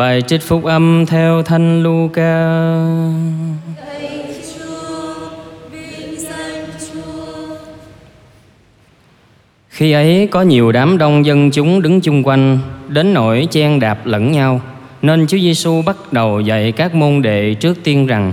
Bài 0.00 0.22
trích 0.22 0.42
phúc 0.42 0.64
âm 0.64 1.06
theo 1.06 1.42
Thanh 1.42 1.82
Luca. 1.82 2.50
Khi 9.68 9.92
ấy 9.92 10.28
có 10.30 10.42
nhiều 10.42 10.72
đám 10.72 10.98
đông 10.98 11.26
dân 11.26 11.50
chúng 11.50 11.82
đứng 11.82 12.00
chung 12.00 12.22
quanh, 12.26 12.58
đến 12.88 13.14
nỗi 13.14 13.48
chen 13.50 13.80
đạp 13.80 14.06
lẫn 14.06 14.32
nhau, 14.32 14.60
nên 15.02 15.26
Chúa 15.26 15.38
Giêsu 15.38 15.82
bắt 15.82 15.96
đầu 16.12 16.40
dạy 16.40 16.72
các 16.72 16.94
môn 16.94 17.22
đệ 17.22 17.54
trước 17.54 17.84
tiên 17.84 18.06
rằng: 18.06 18.32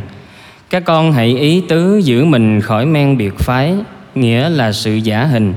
Các 0.69 0.85
con 0.85 1.11
hãy 1.11 1.37
ý 1.37 1.63
tứ 1.69 1.97
giữ 1.97 2.25
mình 2.25 2.61
khỏi 2.61 2.85
men 2.85 3.17
biệt 3.17 3.33
phái, 3.39 3.75
nghĩa 4.15 4.49
là 4.49 4.71
sự 4.71 4.95
giả 4.95 5.23
hình, 5.23 5.53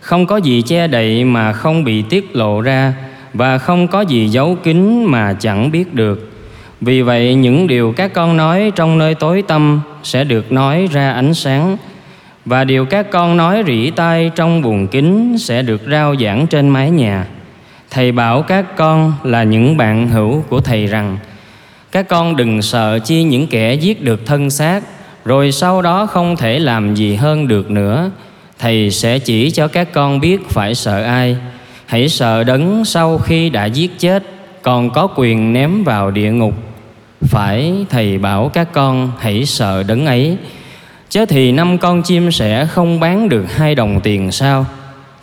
không 0.00 0.26
có 0.26 0.36
gì 0.36 0.62
che 0.66 0.86
đậy 0.86 1.24
mà 1.24 1.52
không 1.52 1.84
bị 1.84 2.02
tiết 2.02 2.36
lộ 2.36 2.60
ra 2.60 2.94
và 3.34 3.58
không 3.58 3.88
có 3.88 4.00
gì 4.00 4.28
giấu 4.28 4.56
kín 4.62 5.04
mà 5.04 5.36
chẳng 5.40 5.70
biết 5.70 5.94
được. 5.94 6.30
Vì 6.80 7.02
vậy, 7.02 7.34
những 7.34 7.66
điều 7.66 7.92
các 7.92 8.12
con 8.12 8.36
nói 8.36 8.72
trong 8.76 8.98
nơi 8.98 9.14
tối 9.14 9.42
tâm 9.48 9.80
sẽ 10.02 10.24
được 10.24 10.52
nói 10.52 10.88
ra 10.92 11.12
ánh 11.12 11.34
sáng 11.34 11.76
và 12.44 12.64
điều 12.64 12.84
các 12.84 13.10
con 13.10 13.36
nói 13.36 13.62
rỉ 13.66 13.90
tai 13.90 14.30
trong 14.34 14.62
buồng 14.62 14.88
kính 14.88 15.36
sẽ 15.38 15.62
được 15.62 15.82
rao 15.90 16.16
giảng 16.16 16.46
trên 16.46 16.68
mái 16.68 16.90
nhà. 16.90 17.26
Thầy 17.90 18.12
bảo 18.12 18.42
các 18.42 18.76
con 18.76 19.12
là 19.22 19.42
những 19.42 19.76
bạn 19.76 20.08
hữu 20.08 20.42
của 20.48 20.60
thầy 20.60 20.86
rằng, 20.86 21.18
các 21.92 22.08
con 22.08 22.36
đừng 22.36 22.62
sợ 22.62 22.98
chi 22.98 23.22
những 23.22 23.46
kẻ 23.46 23.74
giết 23.74 24.02
được 24.02 24.26
thân 24.26 24.50
xác, 24.50 24.82
rồi 25.24 25.52
sau 25.52 25.82
đó 25.82 26.06
không 26.06 26.36
thể 26.36 26.58
làm 26.58 26.94
gì 26.94 27.14
hơn 27.14 27.48
được 27.48 27.70
nữa. 27.70 28.10
Thầy 28.58 28.90
sẽ 28.90 29.18
chỉ 29.18 29.50
cho 29.50 29.68
các 29.68 29.92
con 29.92 30.20
biết 30.20 30.48
phải 30.48 30.74
sợ 30.74 31.02
ai 31.02 31.36
hãy 31.94 32.08
sợ 32.08 32.44
đấng 32.44 32.84
sau 32.84 33.18
khi 33.18 33.50
đã 33.50 33.64
giết 33.64 33.98
chết, 33.98 34.22
còn 34.62 34.90
có 34.90 35.08
quyền 35.16 35.52
ném 35.52 35.84
vào 35.84 36.10
địa 36.10 36.32
ngục. 36.32 36.54
Phải 37.20 37.86
thầy 37.90 38.18
bảo 38.18 38.48
các 38.48 38.72
con 38.72 39.12
hãy 39.18 39.46
sợ 39.46 39.82
đấng 39.82 40.06
ấy. 40.06 40.36
Chớ 41.08 41.26
thì 41.26 41.52
năm 41.52 41.78
con 41.78 42.02
chim 42.02 42.32
sẽ 42.32 42.66
không 42.66 43.00
bán 43.00 43.28
được 43.28 43.56
hai 43.56 43.74
đồng 43.74 44.00
tiền 44.00 44.32
sao? 44.32 44.66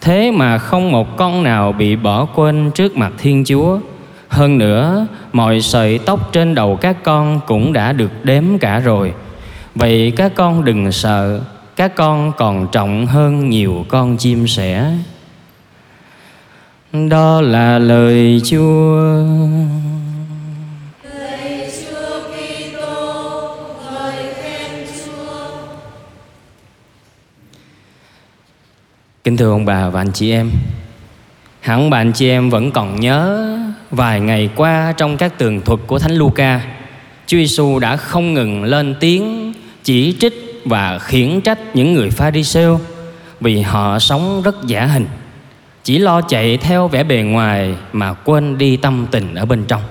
Thế 0.01 0.31
mà 0.31 0.57
không 0.57 0.91
một 0.91 1.17
con 1.17 1.43
nào 1.43 1.71
bị 1.71 1.95
bỏ 1.95 2.25
quên 2.25 2.71
trước 2.75 2.97
mặt 2.97 3.13
thiên 3.17 3.43
chúa. 3.45 3.79
Hơn 4.27 4.57
nữa, 4.57 5.07
mọi 5.33 5.61
sợi 5.61 5.97
tóc 5.97 6.29
trên 6.33 6.55
đầu 6.55 6.75
các 6.75 7.03
con 7.03 7.39
cũng 7.47 7.73
đã 7.73 7.93
được 7.93 8.11
đếm 8.23 8.43
cả 8.59 8.79
rồi. 8.79 9.13
Vậy 9.75 10.13
các 10.15 10.31
con 10.35 10.65
đừng 10.65 10.91
sợ, 10.91 11.41
các 11.75 11.95
con 11.95 12.31
còn 12.37 12.67
trọng 12.71 13.05
hơn 13.05 13.49
nhiều 13.49 13.85
con 13.89 14.17
chim 14.17 14.47
sẻ 14.47 14.91
đó 16.93 17.41
là 17.41 17.79
lời 17.79 18.41
Chúa. 18.43 19.01
Kính 29.23 29.37
thưa 29.37 29.51
ông 29.51 29.65
bà 29.65 29.89
và 29.89 30.01
anh 30.01 30.11
chị 30.11 30.31
em 30.31 30.51
Hẳn 31.59 31.89
bà 31.89 31.97
anh 31.97 32.11
chị 32.13 32.29
em 32.29 32.49
vẫn 32.49 32.71
còn 32.71 32.99
nhớ 32.99 33.47
Vài 33.91 34.19
ngày 34.19 34.49
qua 34.55 34.93
trong 34.97 35.17
các 35.17 35.37
tường 35.37 35.61
thuật 35.61 35.79
của 35.87 35.99
Thánh 35.99 36.11
Luca, 36.11 36.61
Chúa 37.27 37.37
Giêsu 37.37 37.79
đã 37.79 37.97
không 37.97 38.33
ngừng 38.33 38.63
lên 38.63 38.95
tiếng 38.99 39.53
Chỉ 39.83 40.15
trích 40.19 40.61
và 40.65 40.99
khiển 40.99 41.41
trách 41.41 41.59
những 41.73 41.93
người 41.93 42.09
pha 42.09 42.31
ri 42.31 42.59
Vì 43.39 43.61
họ 43.61 43.99
sống 43.99 44.41
rất 44.43 44.55
giả 44.67 44.85
hình 44.85 45.05
chỉ 45.83 45.97
lo 45.97 46.21
chạy 46.21 46.57
theo 46.57 46.87
vẻ 46.87 47.03
bề 47.03 47.21
ngoài 47.21 47.75
mà 47.93 48.13
quên 48.13 48.57
đi 48.57 48.77
tâm 48.77 49.07
tình 49.11 49.35
ở 49.35 49.45
bên 49.45 49.63
trong 49.67 49.81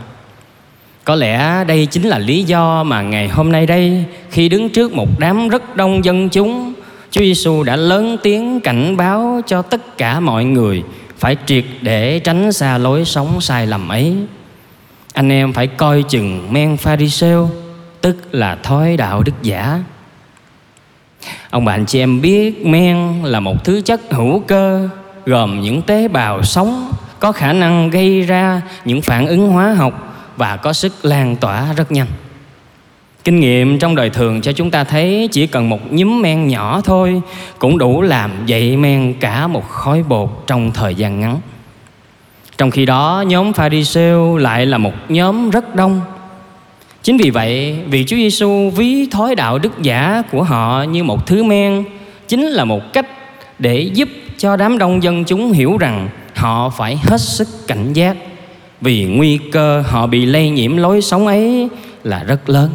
có 1.10 1.16
lẽ 1.16 1.64
đây 1.64 1.86
chính 1.86 2.08
là 2.08 2.18
lý 2.18 2.42
do 2.42 2.82
mà 2.82 3.02
ngày 3.02 3.28
hôm 3.28 3.52
nay 3.52 3.66
đây, 3.66 4.04
khi 4.30 4.48
đứng 4.48 4.70
trước 4.70 4.92
một 4.92 5.08
đám 5.18 5.48
rất 5.48 5.76
đông 5.76 6.04
dân 6.04 6.28
chúng, 6.28 6.72
Chúa 7.10 7.20
Giêsu 7.20 7.62
đã 7.62 7.76
lớn 7.76 8.16
tiếng 8.22 8.60
cảnh 8.60 8.96
báo 8.96 9.40
cho 9.46 9.62
tất 9.62 9.98
cả 9.98 10.20
mọi 10.20 10.44
người 10.44 10.82
phải 11.18 11.36
triệt 11.46 11.64
để 11.80 12.18
tránh 12.18 12.52
xa 12.52 12.78
lối 12.78 13.04
sống 13.04 13.40
sai 13.40 13.66
lầm 13.66 13.88
ấy. 13.88 14.16
Anh 15.14 15.32
em 15.32 15.52
phải 15.52 15.66
coi 15.66 16.02
chừng 16.02 16.52
men 16.52 16.76
pharisêu, 16.76 17.50
tức 18.00 18.34
là 18.34 18.54
thói 18.54 18.96
đạo 18.96 19.22
đức 19.22 19.42
giả. 19.42 19.82
Ông 21.50 21.64
bạn 21.64 21.86
chị 21.86 21.98
em 21.98 22.20
biết 22.20 22.66
men 22.66 23.22
là 23.22 23.40
một 23.40 23.64
thứ 23.64 23.80
chất 23.80 24.00
hữu 24.10 24.40
cơ 24.40 24.88
gồm 25.26 25.60
những 25.60 25.82
tế 25.82 26.08
bào 26.08 26.42
sống 26.42 26.92
có 27.20 27.32
khả 27.32 27.52
năng 27.52 27.90
gây 27.90 28.20
ra 28.20 28.62
những 28.84 29.02
phản 29.02 29.26
ứng 29.26 29.48
hóa 29.48 29.72
học 29.72 30.16
và 30.36 30.56
có 30.56 30.72
sức 30.72 31.04
lan 31.04 31.36
tỏa 31.36 31.72
rất 31.76 31.92
nhanh. 31.92 32.06
Kinh 33.24 33.40
nghiệm 33.40 33.78
trong 33.78 33.94
đời 33.94 34.10
thường 34.10 34.40
cho 34.40 34.52
chúng 34.52 34.70
ta 34.70 34.84
thấy 34.84 35.28
chỉ 35.32 35.46
cần 35.46 35.68
một 35.68 35.92
nhúm 35.92 36.22
men 36.22 36.48
nhỏ 36.48 36.80
thôi 36.84 37.22
cũng 37.58 37.78
đủ 37.78 38.02
làm 38.02 38.30
dậy 38.46 38.76
men 38.76 39.14
cả 39.20 39.46
một 39.46 39.68
khói 39.68 40.02
bột 40.08 40.44
trong 40.46 40.72
thời 40.72 40.94
gian 40.94 41.20
ngắn. 41.20 41.40
Trong 42.58 42.70
khi 42.70 42.86
đó, 42.86 43.24
nhóm 43.26 43.52
Pharisêu 43.52 44.36
lại 44.36 44.66
là 44.66 44.78
một 44.78 44.92
nhóm 45.08 45.50
rất 45.50 45.74
đông. 45.74 46.00
Chính 47.02 47.16
vì 47.16 47.30
vậy, 47.30 47.78
vị 47.86 48.04
Chúa 48.08 48.16
Giêsu 48.16 48.70
ví 48.76 49.06
thói 49.10 49.34
đạo 49.34 49.58
đức 49.58 49.82
giả 49.82 50.22
của 50.32 50.42
họ 50.42 50.82
như 50.82 51.04
một 51.04 51.26
thứ 51.26 51.44
men, 51.44 51.84
chính 52.28 52.46
là 52.46 52.64
một 52.64 52.92
cách 52.92 53.06
để 53.60 53.80
giúp 53.80 54.08
cho 54.38 54.56
đám 54.56 54.78
đông 54.78 55.02
dân 55.02 55.24
chúng 55.24 55.52
hiểu 55.52 55.78
rằng 55.78 56.08
họ 56.34 56.70
phải 56.70 56.96
hết 56.96 57.20
sức 57.20 57.48
cảnh 57.66 57.92
giác 57.92 58.16
vì 58.80 59.04
nguy 59.04 59.38
cơ 59.52 59.82
họ 59.86 60.06
bị 60.06 60.26
lây 60.26 60.50
nhiễm 60.50 60.76
lối 60.76 61.02
sống 61.02 61.26
ấy 61.26 61.68
là 62.04 62.24
rất 62.24 62.48
lớn. 62.50 62.70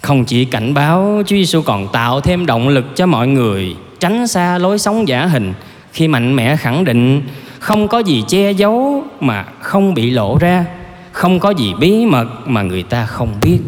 Không 0.00 0.24
chỉ 0.24 0.44
cảnh 0.44 0.74
báo, 0.74 1.22
Chúa 1.26 1.36
Giêsu 1.36 1.62
còn 1.62 1.88
tạo 1.92 2.20
thêm 2.20 2.46
động 2.46 2.68
lực 2.68 2.96
cho 2.96 3.06
mọi 3.06 3.28
người 3.28 3.76
tránh 4.00 4.26
xa 4.26 4.58
lối 4.58 4.78
sống 4.78 5.08
giả 5.08 5.26
hình 5.26 5.54
khi 5.92 6.08
mạnh 6.08 6.36
mẽ 6.36 6.56
khẳng 6.56 6.84
định 6.84 7.22
không 7.58 7.88
có 7.88 7.98
gì 7.98 8.24
che 8.28 8.52
giấu 8.52 9.04
mà 9.20 9.44
không 9.60 9.94
bị 9.94 10.10
lộ 10.10 10.38
ra, 10.38 10.64
không 11.12 11.38
có 11.38 11.50
gì 11.50 11.74
bí 11.80 12.06
mật 12.06 12.26
mà 12.46 12.62
người 12.62 12.82
ta 12.82 13.06
không 13.06 13.34
biết. 13.42 13.58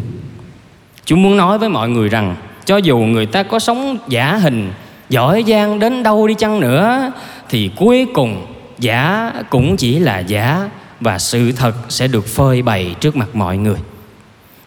Chúa 1.05 1.15
muốn 1.15 1.37
nói 1.37 1.57
với 1.57 1.69
mọi 1.69 1.89
người 1.89 2.09
rằng 2.09 2.35
cho 2.65 2.77
dù 2.77 2.97
người 2.97 3.25
ta 3.25 3.43
có 3.43 3.59
sống 3.59 3.97
giả 4.07 4.35
hình 4.35 4.71
giỏi 5.09 5.43
giang 5.47 5.79
đến 5.79 6.03
đâu 6.03 6.27
đi 6.27 6.33
chăng 6.33 6.59
nữa, 6.59 7.11
thì 7.49 7.71
cuối 7.75 8.07
cùng 8.13 8.45
giả 8.79 9.31
cũng 9.49 9.77
chỉ 9.77 9.99
là 9.99 10.19
giả, 10.19 10.69
và 10.99 11.19
sự 11.19 11.51
thật 11.51 11.73
sẽ 11.89 12.07
được 12.07 12.27
phơi 12.27 12.61
bày 12.61 12.95
trước 12.99 13.15
mặt 13.15 13.27
mọi 13.33 13.57
người. 13.57 13.77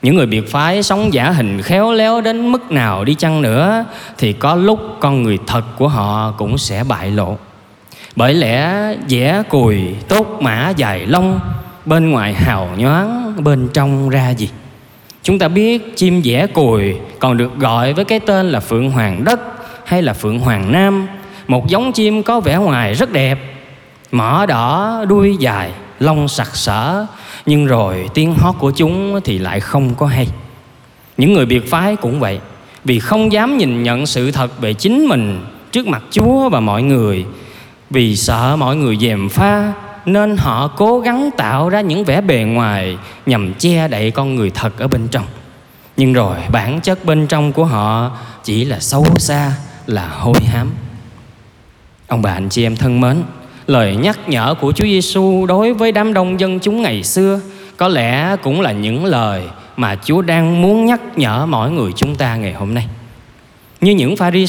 Những 0.03 0.17
người 0.17 0.27
biệt 0.27 0.51
phái 0.51 0.83
sống 0.83 1.15
giả 1.15 1.31
hình 1.31 1.63
khéo 1.63 1.93
léo 1.93 2.21
đến 2.21 2.53
mức 2.53 2.73
nào 2.73 3.05
đi 3.05 3.15
chăng 3.15 3.43
nữa, 3.43 3.85
thì 4.19 4.33
có 4.33 4.55
lúc 4.55 4.81
con 5.01 5.23
người 5.23 5.39
thật 5.47 5.63
của 5.79 5.89
họ 5.89 6.35
cũng 6.39 6.59
sẽ 6.59 6.85
bại 6.85 7.11
lộ. 7.11 7.37
Bởi 8.17 8.35
lẽ 8.35 8.95
vẽ 9.09 9.43
cùi, 9.49 9.81
tốt 10.09 10.39
mã 10.41 10.73
dài 10.77 11.07
lông, 11.07 11.41
bên 11.87 12.11
ngoài 12.11 12.35
hào 12.35 12.69
nhoáng, 12.77 13.35
bên 13.45 13.69
trong 13.73 14.09
ra 14.09 14.31
gì? 14.31 14.51
Chúng 15.23 15.39
ta 15.39 15.49
biết 15.49 15.97
chim 15.97 16.21
vẽ 16.25 16.47
cùi 16.47 16.95
còn 17.19 17.37
được 17.37 17.59
gọi 17.59 17.93
với 17.93 18.05
cái 18.05 18.21
tên 18.21 18.51
là 18.51 18.61
phượng 18.61 18.91
hoàng 18.91 19.25
đất 19.25 19.41
hay 19.91 20.03
là 20.03 20.13
phượng 20.13 20.39
hoàng 20.39 20.73
nam, 20.73 21.07
một 21.49 21.69
giống 21.69 21.93
chim 21.93 22.23
có 22.23 22.41
vẻ 22.41 22.57
ngoài 22.57 22.95
rất 22.95 23.13
đẹp. 23.13 23.39
Mỏ 24.13 24.47
đỏ, 24.47 25.05
đuôi 25.09 25.37
dài, 25.41 25.71
lông 25.99 26.29
sặc 26.29 26.57
sỡ, 26.57 27.07
nhưng 27.47 27.67
rồi 27.67 28.09
tiếng 28.15 28.35
hót 28.35 28.55
của 28.59 28.71
chúng 28.71 29.21
thì 29.25 29.39
lại 29.39 29.61
không 29.61 29.95
có 29.95 30.07
hay. 30.07 30.27
Những 31.17 31.33
người 31.33 31.47
biệt 31.47 31.71
phái 31.71 31.97
cũng 31.97 32.21
vậy, 32.21 32.41
vì 32.85 32.99
không 32.99 33.33
dám 33.33 33.59
nhìn 33.59 33.83
nhận 33.83 34.07
sự 34.07 34.31
thật 34.31 34.61
về 34.61 34.75
chính 34.75 35.07
mình 35.07 35.47
trước 35.73 35.87
mặt 35.87 36.03
chúa 36.11 36.49
và 36.49 36.61
mọi 36.61 36.83
người, 36.83 37.25
vì 37.91 38.17
sợ 38.17 38.57
mọi 38.59 38.77
người 38.77 38.97
dèm 39.01 39.29
pha, 39.29 39.73
nên 40.05 40.37
họ 40.37 40.69
cố 40.77 41.01
gắng 41.01 41.31
tạo 41.37 41.69
ra 41.69 41.81
những 41.81 42.05
vẻ 42.05 42.21
bề 42.21 42.39
ngoài 42.43 42.99
nhằm 43.27 43.55
che 43.55 43.89
đậy 43.89 44.11
con 44.11 44.35
người 44.35 44.51
thật 44.51 44.79
ở 44.79 44.89
bên 44.89 45.09
trong. 45.09 45.27
Nhưng 45.97 46.13
rồi 46.13 46.37
bản 46.53 46.81
chất 46.81 47.05
bên 47.05 47.27
trong 47.27 47.53
của 47.53 47.65
họ 47.65 48.11
chỉ 48.45 48.65
là 48.65 48.81
xấu 48.81 49.07
xa 49.19 49.53
là 49.91 50.09
hôi 50.09 50.41
hám 50.47 50.71
ông 52.11 52.23
bà 52.23 52.33
anh 52.33 52.49
chị 52.49 52.67
em 52.67 52.77
thân 52.77 53.01
mến, 53.01 53.23
lời 53.67 53.97
nhắc 53.97 54.29
nhở 54.29 54.55
của 54.61 54.73
Chúa 54.73 54.85
Giêsu 54.85 55.47
đối 55.47 55.73
với 55.73 55.93
đám 55.93 56.15
đông 56.15 56.41
dân 56.41 56.59
chúng 56.61 56.83
ngày 56.83 57.03
xưa 57.03 57.41
có 57.77 57.89
lẽ 57.89 58.37
cũng 58.43 58.61
là 58.61 58.73
những 58.73 59.05
lời 59.05 59.43
mà 59.77 59.97
Chúa 60.05 60.23
đang 60.23 60.63
muốn 60.63 60.87
nhắc 60.87 61.01
nhở 61.17 61.47
mỗi 61.47 61.71
người 61.71 61.93
chúng 61.97 62.15
ta 62.15 62.37
ngày 62.37 62.53
hôm 62.53 62.75
nay. 62.75 62.87
Như 63.81 63.93
những 63.93 64.17
pha 64.17 64.31
ri 64.31 64.47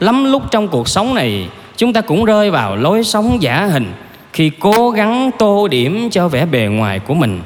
lắm 0.00 0.24
lúc 0.24 0.42
trong 0.50 0.68
cuộc 0.68 0.88
sống 0.88 1.14
này, 1.14 1.48
chúng 1.76 1.92
ta 1.92 2.00
cũng 2.00 2.24
rơi 2.24 2.50
vào 2.50 2.76
lối 2.76 3.04
sống 3.04 3.42
giả 3.42 3.66
hình 3.66 3.92
khi 4.32 4.50
cố 4.60 4.90
gắng 4.90 5.30
tô 5.38 5.68
điểm 5.68 6.08
cho 6.10 6.28
vẻ 6.28 6.46
bề 6.46 6.66
ngoài 6.66 6.98
của 6.98 7.14
mình 7.14 7.40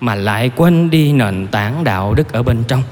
mà 0.00 0.14
lại 0.14 0.50
quên 0.56 0.90
đi 0.90 1.12
nền 1.12 1.46
tảng 1.46 1.84
đạo 1.84 2.14
đức 2.14 2.32
ở 2.32 2.42
bên 2.42 2.64
trong. 2.68 2.82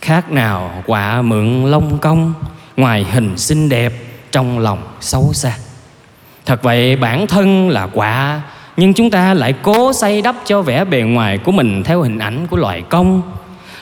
Khác 0.00 0.32
nào 0.32 0.82
quả 0.86 1.22
mượn 1.22 1.64
lông 1.64 1.98
công 1.98 2.34
ngoài 2.76 3.06
hình 3.12 3.38
xinh 3.38 3.68
đẹp 3.68 3.92
trong 4.32 4.58
lòng 4.58 4.78
xấu 5.00 5.32
xa. 5.32 5.56
Thật 6.46 6.62
vậy 6.62 6.96
bản 6.96 7.26
thân 7.26 7.68
là 7.68 7.88
quả 7.92 8.42
nhưng 8.76 8.94
chúng 8.94 9.10
ta 9.10 9.34
lại 9.34 9.54
cố 9.62 9.92
xây 9.92 10.22
đắp 10.22 10.36
cho 10.44 10.62
vẻ 10.62 10.84
bề 10.84 11.00
ngoài 11.00 11.38
của 11.38 11.52
mình 11.52 11.82
theo 11.82 12.02
hình 12.02 12.18
ảnh 12.18 12.46
của 12.46 12.56
loài 12.56 12.82
công. 12.88 13.22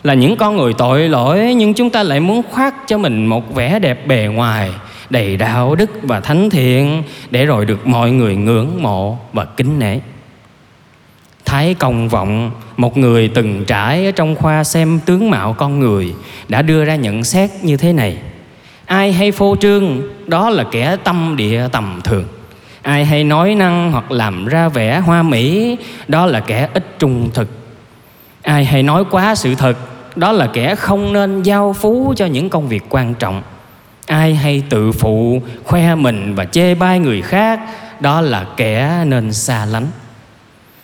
Là 0.03 0.15
những 0.15 0.37
con 0.37 0.57
người 0.57 0.73
tội 0.79 1.09
lỗi 1.09 1.55
nhưng 1.55 1.75
chúng 1.75 1.91
ta 1.91 2.03
lại 2.03 2.21
muốn 2.21 2.43
khoác 2.51 2.75
cho 2.87 2.99
mình 2.99 3.27
một 3.27 3.55
vẻ 3.55 3.79
đẹp 3.79 4.07
bề 4.07 4.29
ngoài 4.33 4.71
đầy 5.11 5.37
đạo 5.37 5.75
đức 5.75 5.91
và 6.03 6.21
thánh 6.21 6.51
thiện 6.51 7.03
để 7.31 7.45
rồi 7.45 7.65
được 7.65 7.87
mọi 7.87 8.11
người 8.11 8.37
ngưỡng 8.37 8.83
mộ 8.83 9.19
và 9.33 9.45
kính 9.45 9.79
nể. 9.79 9.99
Thái 11.45 11.75
Công 11.75 12.09
Vọng, 12.09 12.51
một 12.77 12.97
người 12.97 13.29
từng 13.29 13.65
trải 13.65 14.07
ở 14.07 14.13
trong 14.13 14.35
khoa 14.35 14.65
xem 14.65 15.01
tướng 15.07 15.31
mạo 15.31 15.53
con 15.53 15.81
người, 15.81 16.15
đã 16.49 16.63
đưa 16.63 16.85
ra 16.85 16.97
nhận 16.97 17.25
xét 17.25 17.51
như 17.63 17.77
thế 17.77 17.93
này. 17.93 18.19
Ai 18.87 19.13
hay 19.13 19.33
phô 19.33 19.57
trương, 19.61 20.03
đó 20.27 20.51
là 20.51 20.65
kẻ 20.71 20.97
tâm 21.05 21.35
địa 21.37 21.69
tầm 21.73 22.01
thường. 22.05 22.25
Ai 22.83 23.05
hay 23.05 23.25
nói 23.25 23.55
năng 23.55 23.93
hoặc 23.93 24.11
làm 24.11 24.47
ra 24.47 24.69
vẻ 24.69 24.99
hoa 24.99 25.23
mỹ, 25.23 25.77
đó 26.09 26.27
là 26.27 26.41
kẻ 26.41 26.69
ít 26.75 26.99
trung 26.99 27.31
thực. 27.35 27.49
Ai 28.43 28.65
hay 28.65 28.83
nói 28.83 29.05
quá 29.11 29.35
sự 29.35 29.55
thật, 29.55 29.77
đó 30.17 30.33
là 30.33 30.47
kẻ 30.47 30.75
không 30.75 31.13
nên 31.13 31.43
giao 31.43 31.73
phú 31.73 32.15
cho 32.17 32.27
những 32.27 32.51
công 32.51 32.69
việc 32.69 32.85
quan 32.89 33.15
trọng. 33.15 33.43
Ai 34.07 34.35
hay 34.35 34.63
tự 34.69 34.93
phụ, 34.93 35.43
khoe 35.65 35.95
mình 35.95 36.35
và 36.35 36.45
chê 36.45 36.75
bai 36.75 36.99
người 36.99 37.23
khác, 37.23 37.61
đó 38.01 38.21
là 38.21 38.47
kẻ 38.57 39.05
nên 39.07 39.33
xa 39.33 39.65
lánh. 39.65 39.87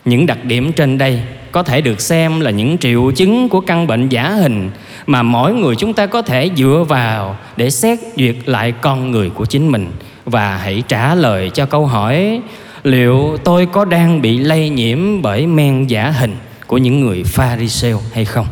Những 0.05 0.27
đặc 0.27 0.45
điểm 0.45 0.73
trên 0.73 0.99
đây 0.99 1.23
có 1.53 1.63
thể 1.63 1.81
được 1.81 2.01
xem 2.01 2.41
là 2.41 2.51
những 2.51 2.79
triệu 2.79 3.11
chứng 3.11 3.49
của 3.49 3.61
căn 3.61 3.87
bệnh 3.87 4.09
giả 4.09 4.31
hình 4.31 4.71
mà 5.07 5.23
mỗi 5.23 5.55
người 5.55 5.77
chúng 5.77 5.95
ta 5.95 6.07
có 6.07 6.23
thể 6.23 6.51
dựa 6.57 6.85
vào 6.89 7.37
để 7.57 7.71
xét 7.71 7.99
duyệt 8.17 8.37
lại 8.47 8.73
con 8.81 9.11
người 9.11 9.31
của 9.31 9.45
chính 9.45 9.69
mình. 9.69 9.91
Và 10.25 10.57
hãy 10.57 10.83
trả 10.89 11.15
lời 11.15 11.51
cho 11.55 11.67
câu 11.67 11.87
hỏi, 11.87 12.41
liệu 12.83 13.37
tôi 13.45 13.67
có 13.67 13.85
đang 13.85 14.23
bị 14.23 14.39
lây 14.39 14.69
nhiễm 14.69 15.23
bởi 15.23 15.47
men 15.47 15.87
giả 15.87 16.11
hình 16.11 16.37
của 16.67 16.79
những 16.79 17.01
người 17.01 17.25
pharisêu 17.25 18.01
hay 18.13 18.25
không? 18.25 18.47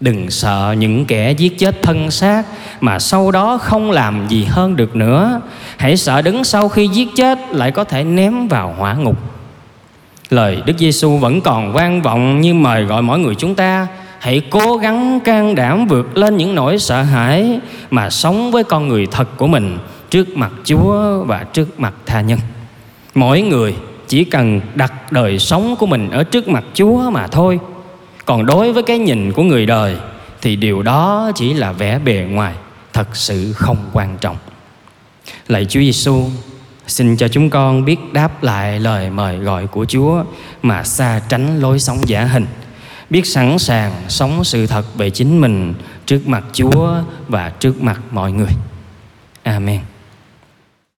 Đừng 0.00 0.30
sợ 0.30 0.74
những 0.78 1.04
kẻ 1.04 1.32
giết 1.32 1.58
chết 1.58 1.82
thân 1.82 2.10
xác 2.10 2.42
mà 2.80 2.98
sau 2.98 3.30
đó 3.30 3.58
không 3.58 3.90
làm 3.90 4.28
gì 4.28 4.44
hơn 4.44 4.76
được 4.76 4.96
nữa. 4.96 5.40
Hãy 5.76 5.96
sợ 5.96 6.22
đứng 6.22 6.44
sau 6.44 6.68
khi 6.68 6.88
giết 6.88 7.08
chết 7.16 7.38
lại 7.50 7.70
có 7.70 7.84
thể 7.84 8.04
ném 8.04 8.48
vào 8.48 8.74
hỏa 8.78 8.94
ngục. 8.94 9.16
Lời 10.30 10.62
Đức 10.66 10.78
Giêsu 10.78 11.16
vẫn 11.16 11.40
còn 11.40 11.72
vang 11.72 12.02
vọng 12.02 12.40
như 12.40 12.54
mời 12.54 12.84
gọi 12.84 13.02
mỗi 13.02 13.18
người 13.18 13.34
chúng 13.34 13.54
ta 13.54 13.86
hãy 14.18 14.42
cố 14.50 14.76
gắng 14.76 15.20
can 15.24 15.54
đảm 15.54 15.86
vượt 15.86 16.16
lên 16.16 16.36
những 16.36 16.54
nỗi 16.54 16.78
sợ 16.78 17.02
hãi 17.02 17.60
mà 17.90 18.10
sống 18.10 18.50
với 18.50 18.64
con 18.64 18.88
người 18.88 19.06
thật 19.06 19.28
của 19.36 19.46
mình 19.46 19.78
trước 20.10 20.36
mặt 20.36 20.52
Chúa 20.64 21.24
và 21.24 21.44
trước 21.52 21.80
mặt 21.80 21.94
tha 22.06 22.20
nhân. 22.20 22.38
Mỗi 23.14 23.42
người 23.42 23.74
chỉ 24.08 24.24
cần 24.24 24.60
đặt 24.74 25.12
đời 25.12 25.38
sống 25.38 25.76
của 25.78 25.86
mình 25.86 26.10
ở 26.10 26.24
trước 26.24 26.48
mặt 26.48 26.64
Chúa 26.74 27.10
mà 27.10 27.26
thôi. 27.26 27.60
Còn 28.24 28.46
đối 28.46 28.72
với 28.72 28.82
cái 28.82 28.98
nhìn 28.98 29.32
của 29.32 29.42
người 29.42 29.66
đời 29.66 29.96
thì 30.42 30.56
điều 30.56 30.82
đó 30.82 31.30
chỉ 31.34 31.54
là 31.54 31.72
vẻ 31.72 31.98
bề 31.98 32.26
ngoài, 32.30 32.54
thật 32.92 33.16
sự 33.16 33.52
không 33.52 33.76
quan 33.92 34.16
trọng. 34.20 34.36
Lạy 35.48 35.64
Chúa 35.64 35.80
Giêsu, 35.80 36.24
Xin 36.90 37.16
cho 37.16 37.28
chúng 37.28 37.50
con 37.50 37.84
biết 37.84 37.98
đáp 38.12 38.42
lại 38.42 38.80
lời 38.80 39.10
mời 39.10 39.38
gọi 39.38 39.66
của 39.66 39.84
Chúa 39.84 40.24
mà 40.62 40.84
xa 40.84 41.20
tránh 41.28 41.60
lối 41.60 41.78
sống 41.78 42.08
giả 42.08 42.24
hình, 42.24 42.46
biết 43.10 43.26
sẵn 43.26 43.58
sàng 43.58 43.92
sống 44.08 44.44
sự 44.44 44.66
thật 44.66 44.94
về 44.94 45.10
chính 45.10 45.40
mình 45.40 45.74
trước 46.06 46.28
mặt 46.28 46.44
Chúa 46.52 46.94
và 47.28 47.50
trước 47.50 47.82
mặt 47.82 48.00
mọi 48.10 48.32
người. 48.32 48.52
Amen. 49.42 49.80